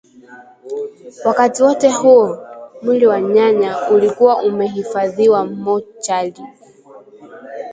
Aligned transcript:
Wakati 1.25 1.63
wote 1.63 1.89
huo, 1.91 2.39
mwili 2.81 3.05
wa 3.07 3.21
nyanya 3.21 3.89
ulikuwa 3.89 4.43
umehifadhiwa 4.43 5.45
mochari 5.45 6.43